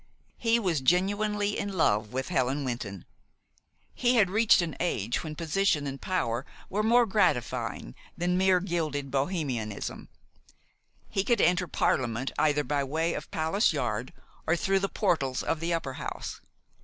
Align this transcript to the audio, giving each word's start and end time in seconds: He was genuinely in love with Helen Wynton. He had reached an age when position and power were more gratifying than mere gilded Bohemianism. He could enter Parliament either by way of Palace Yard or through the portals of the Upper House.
He 0.39 0.57
was 0.57 0.81
genuinely 0.81 1.59
in 1.59 1.73
love 1.73 2.11
with 2.11 2.29
Helen 2.29 2.63
Wynton. 2.65 3.05
He 3.93 4.15
had 4.15 4.31
reached 4.31 4.59
an 4.63 4.75
age 4.79 5.23
when 5.23 5.35
position 5.35 5.85
and 5.85 6.01
power 6.01 6.43
were 6.71 6.81
more 6.81 7.05
gratifying 7.05 7.93
than 8.17 8.35
mere 8.35 8.59
gilded 8.61 9.11
Bohemianism. 9.11 10.09
He 11.07 11.23
could 11.23 11.39
enter 11.39 11.67
Parliament 11.67 12.31
either 12.39 12.63
by 12.63 12.83
way 12.83 13.13
of 13.13 13.29
Palace 13.29 13.73
Yard 13.73 14.11
or 14.47 14.55
through 14.55 14.79
the 14.79 14.89
portals 14.89 15.43
of 15.43 15.59
the 15.59 15.71
Upper 15.71 15.93
House. 15.93 16.41